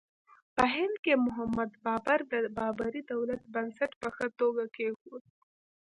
په 0.55 0.63
هند 0.75 0.95
کې 1.03 1.13
محمد 1.25 1.71
بابر 1.85 2.19
د 2.31 2.33
بابري 2.57 3.01
دولت 3.13 3.41
بنسټ 3.53 3.91
په 4.01 4.07
ښه 4.15 4.27
توګه 4.39 4.63
کېښود. 4.75 5.23